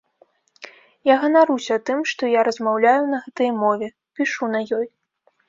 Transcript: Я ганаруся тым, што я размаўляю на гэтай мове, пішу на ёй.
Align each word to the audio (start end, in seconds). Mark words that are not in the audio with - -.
Я 1.09 1.15
ганаруся 1.25 1.77
тым, 1.89 1.99
што 2.13 2.31
я 2.31 2.41
размаўляю 2.49 3.03
на 3.13 3.21
гэтай 3.27 3.49
мове, 3.61 3.93
пішу 4.19 4.51
на 4.57 4.65
ёй. 4.81 4.87